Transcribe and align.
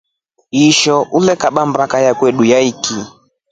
Isho 0.67 0.95
ulekaba 1.17 1.61
baka 1.77 1.97
yamotru 2.05 2.43
yaiki. 2.51 2.95